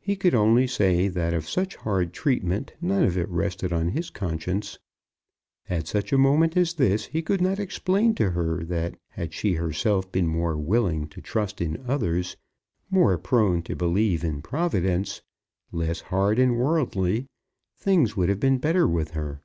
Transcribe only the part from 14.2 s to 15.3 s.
in Providence,